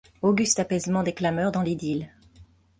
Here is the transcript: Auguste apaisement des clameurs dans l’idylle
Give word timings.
Auguste 0.23 0.59
apaisement 0.59 1.03
des 1.03 1.13
clameurs 1.13 1.51
dans 1.51 1.61
l’idylle 1.61 2.09